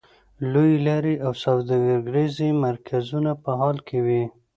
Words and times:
لویې 0.51 0.77
لارې 0.87 1.15
او 1.25 1.31
سوداګریز 1.43 2.37
مرکزونه 2.65 3.31
په 3.43 3.49
حال 3.59 3.77
کې 3.87 3.99
وې. 4.05 4.23